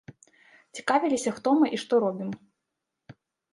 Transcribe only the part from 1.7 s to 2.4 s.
і што робім.